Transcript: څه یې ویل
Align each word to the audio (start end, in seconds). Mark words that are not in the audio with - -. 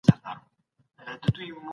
څه 1.23 1.41
یې 1.47 1.51
ویل 1.55 1.67